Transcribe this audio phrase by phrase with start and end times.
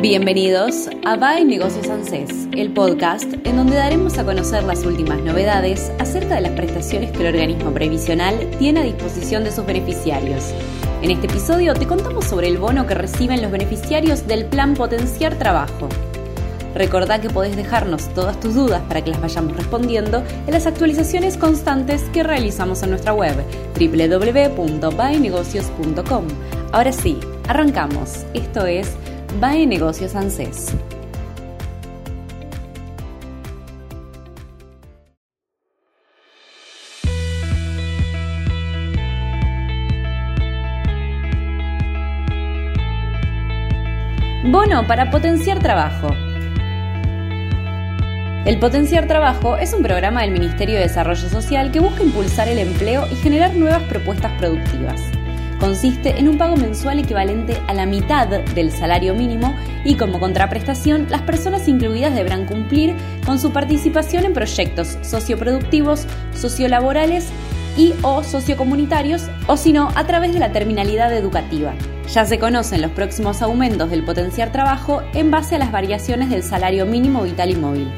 [0.00, 5.92] Bienvenidos a BAE Negocios ANSES, el podcast en donde daremos a conocer las últimas novedades
[5.98, 10.54] acerca de las prestaciones que el organismo previsional tiene a disposición de sus beneficiarios.
[11.02, 15.34] En este episodio te contamos sobre el bono que reciben los beneficiarios del Plan Potenciar
[15.34, 15.90] Trabajo.
[16.74, 21.36] Recordá que podés dejarnos todas tus dudas para que las vayamos respondiendo en las actualizaciones
[21.36, 23.36] constantes que realizamos en nuestra web
[23.78, 26.24] www.baenegocios.com.
[26.72, 28.24] Ahora sí, arrancamos.
[28.32, 28.96] Esto es
[29.38, 30.74] BAE Negocios ANSES.
[44.50, 46.08] Bono para potenciar trabajo.
[48.46, 52.58] El Potenciar Trabajo es un programa del Ministerio de Desarrollo Social que busca impulsar el
[52.58, 55.00] empleo y generar nuevas propuestas productivas
[55.60, 61.06] consiste en un pago mensual equivalente a la mitad del salario mínimo y como contraprestación
[61.10, 67.28] las personas incluidas deberán cumplir con su participación en proyectos socioproductivos, sociolaborales
[67.76, 71.74] y o sociocomunitarios o si no a través de la terminalidad educativa.
[72.12, 76.42] Ya se conocen los próximos aumentos del potenciar trabajo en base a las variaciones del
[76.42, 77.88] salario mínimo vital y móvil.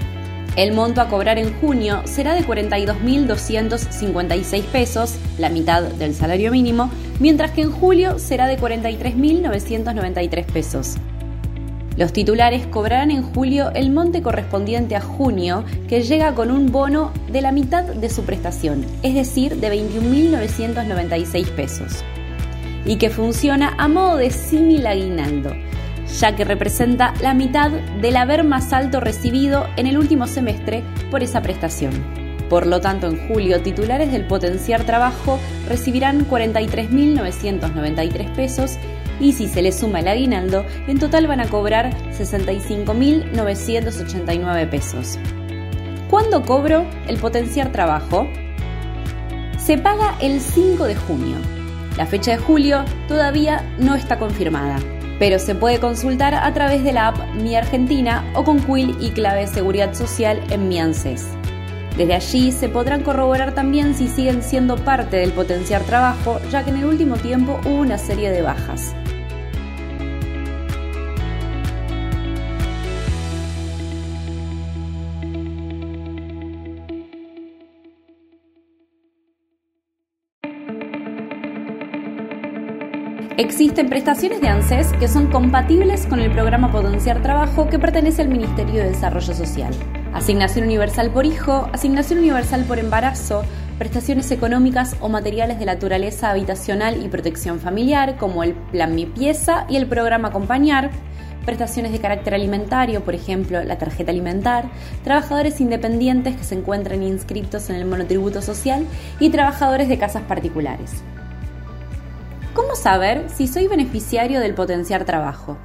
[0.55, 6.91] El monto a cobrar en junio será de 42.256 pesos, la mitad del salario mínimo,
[7.23, 10.97] mientras que en julio será de 43.993 pesos.
[11.97, 17.13] Los titulares cobrarán en julio el monte correspondiente a junio, que llega con un bono
[17.31, 22.03] de la mitad de su prestación, es decir, de 21.996 pesos,
[22.85, 25.53] y que funciona a modo de símil aguinaldo
[26.19, 31.23] ya que representa la mitad del haber más alto recibido en el último semestre por
[31.23, 32.22] esa prestación.
[32.53, 38.77] Por lo tanto, en julio, titulares del potenciar trabajo recibirán 43.993 pesos
[39.19, 45.19] y si se les suma el aguinaldo, en total van a cobrar 65.989 pesos.
[46.11, 48.29] ¿Cuándo cobro el potenciar trabajo?
[49.57, 51.39] Se paga el 5 de junio.
[51.97, 54.79] La fecha de julio todavía no está confirmada
[55.19, 59.11] pero se puede consultar a través de la app Mi Argentina o con Quill y
[59.11, 61.29] clave seguridad social en Mi ANSES.
[61.97, 66.71] Desde allí se podrán corroborar también si siguen siendo parte del potenciar trabajo, ya que
[66.71, 68.95] en el último tiempo hubo una serie de bajas.
[83.39, 88.29] Existen prestaciones de ANSES que son compatibles con el programa Potenciar Trabajo que pertenece al
[88.29, 89.75] Ministerio de Desarrollo Social.
[90.13, 93.45] Asignación universal por hijo, asignación universal por embarazo,
[93.79, 99.65] prestaciones económicas o materiales de naturaleza habitacional y protección familiar, como el Plan Mi Pieza
[99.71, 100.91] y el programa Acompañar,
[101.47, 104.67] prestaciones de carácter alimentario, por ejemplo, la tarjeta alimentar,
[105.03, 108.87] trabajadores independientes que se encuentran inscritos en el monotributo social
[109.19, 111.03] y trabajadores de casas particulares.
[112.53, 115.57] ¿Cómo saber si soy beneficiario del potenciar trabajo?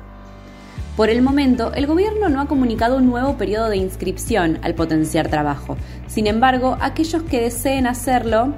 [0.98, 5.28] Por el momento, el gobierno no ha comunicado un nuevo periodo de inscripción al potenciar
[5.28, 5.78] trabajo.
[6.08, 8.56] Sin embargo, aquellos que deseen hacerlo,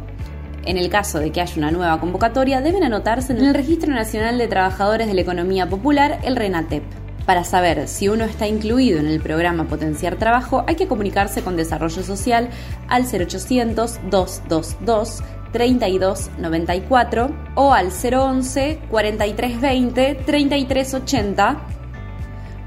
[0.64, 4.38] en el caso de que haya una nueva convocatoria, deben anotarse en el Registro Nacional
[4.38, 6.84] de Trabajadores de la Economía Popular, el RENATEP.
[7.26, 11.58] Para saber si uno está incluido en el programa Potenciar Trabajo, hay que comunicarse con
[11.58, 12.48] Desarrollo Social
[12.88, 21.79] al 0800 222 3294 o al 011 4320 3380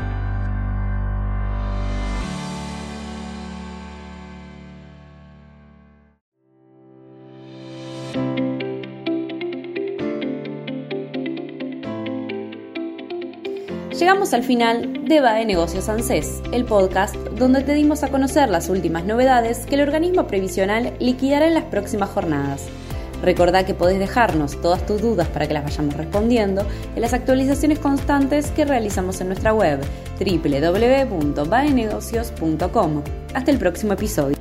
[13.98, 18.70] Llegamos al final de BAE Negocios ANSES, el podcast donde te dimos a conocer las
[18.70, 22.68] últimas novedades que el organismo previsional liquidará en las próximas jornadas.
[23.22, 26.66] Recordá que podés dejarnos todas tus dudas para que las vayamos respondiendo
[26.96, 29.82] en las actualizaciones constantes que realizamos en nuestra web
[30.20, 33.04] www.baenegocios.com.
[33.34, 34.41] Hasta el próximo episodio.